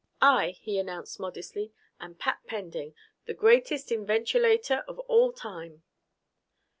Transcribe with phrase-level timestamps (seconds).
[0.19, 5.83] "I," he announced modestly, "am Pat Pending the greatest inventulator of all time."